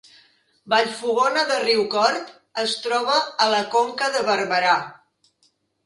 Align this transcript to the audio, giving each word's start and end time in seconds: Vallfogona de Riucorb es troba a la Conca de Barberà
Vallfogona 0.73 1.43
de 1.51 1.59
Riucorb 1.65 2.65
es 2.65 2.75
troba 2.87 3.21
a 3.47 3.51
la 3.55 3.63
Conca 3.79 4.13
de 4.17 4.29
Barberà 4.33 4.77